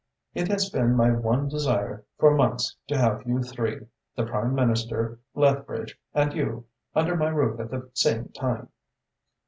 It 0.33 0.47
has 0.47 0.67
been 0.67 0.95
my 0.95 1.11
one 1.11 1.47
desire 1.47 2.03
for 2.17 2.33
months 2.35 2.75
to 2.87 2.97
have 2.97 3.21
you 3.27 3.43
three 3.43 3.85
the 4.15 4.25
Prime 4.25 4.55
Minister, 4.55 5.19
Lethbridge 5.35 5.95
and 6.15 6.33
you 6.33 6.65
under 6.95 7.15
my 7.15 7.29
roof 7.29 7.59
at 7.59 7.69
the 7.69 7.87
same 7.93 8.29
time." 8.29 8.69